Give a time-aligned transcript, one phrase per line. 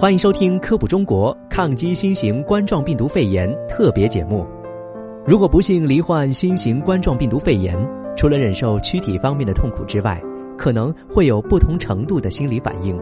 [0.00, 4.46] 欢迎收听《科普中国抗击新型冠状病毒肺炎》特别节目。
[5.26, 7.76] 如果不幸罹患新型冠状病毒肺炎，
[8.16, 10.22] 除了忍受躯体方面的痛苦之外，
[10.56, 12.96] 可能会有不同程度的心理反应。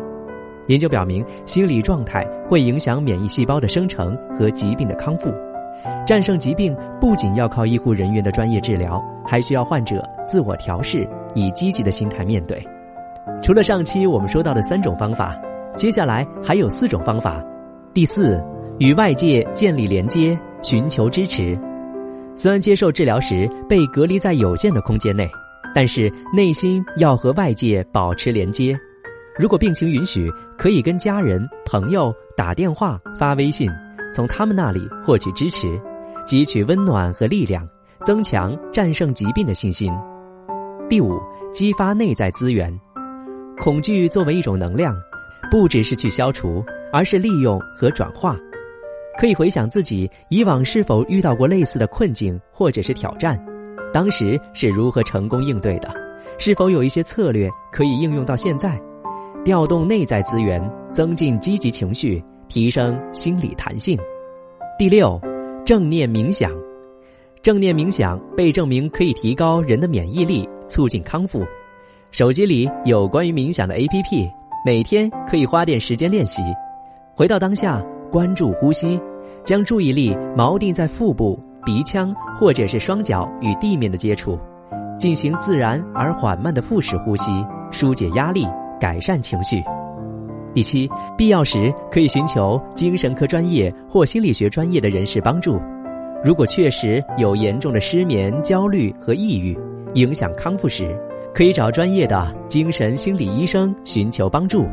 [0.68, 5.30] 研究表明，心理状态会影响免疫细胞的生成和疾病的康复。
[6.06, 12.66] 战胜疾病不仅要靠医护人员的专业治疗，还需要患者自我调试，以积极的心态面对。
[13.42, 15.38] 除了上期我们说到的三种方法。
[15.76, 17.44] 接下来还有四种方法。
[17.92, 18.42] 第四，
[18.78, 21.58] 与外界建立连接，寻求支持。
[22.34, 25.28] 虽然接受治疗时被隔离在有限的空间内，
[25.74, 28.78] 但是内心要和外界保持连接。
[29.38, 33.70] 如果病情允许，可以跟家人、朋友打电话、发微信，
[34.12, 35.78] 从他们那里获取支持，
[36.26, 37.68] 汲取温暖和力量，
[38.02, 39.92] 增强战胜疾病的信心。
[40.88, 41.20] 第五，
[41.52, 42.74] 激发内在资源。
[43.58, 44.94] 恐惧作为一种能量。
[45.50, 48.36] 不只是去消除，而是利用和转化。
[49.18, 53.42] 可以回想自己以往是否遇到过类似的困境或者是挑战，
[53.92, 55.88] 当时是如何成功应对的？
[56.38, 58.78] 是否有一些策略可以应用到现在？
[59.44, 63.98] 调动内在资源，增进积极情绪，提升心理弹性。
[64.78, 65.18] 第六，
[65.64, 66.52] 正念冥想。
[67.40, 71.46] 正念冥想被证明可以提高人的免疫力，促进康复。
[72.10, 74.28] 手机里有关于冥想的 APP。
[74.66, 76.42] 每天可以花点时间练习，
[77.14, 77.80] 回到当下，
[78.10, 79.00] 关注呼吸，
[79.44, 84.36] 将注意力锚定在腹部、鼻腔或者是双脚与地面的接触，
[84.98, 88.44] 进行自然而缓慢的腹式呼吸，疏解压力，
[88.80, 89.62] 改善情绪。
[90.52, 95.60] 第七，必要时可以寻求精神科专业或心理学专业的人士帮助。
[96.24, 99.56] 如果确实有严重的失眠、焦虑和抑郁，
[99.94, 101.00] 影响康复时。
[101.36, 104.64] 可以找专业的精神心理医生寻求帮助。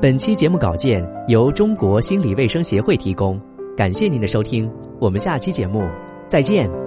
[0.00, 3.38] 本期节目稿件由中国心理卫生协会提供，
[3.76, 5.86] 感谢您的收听，我们下期节目
[6.26, 6.83] 再见。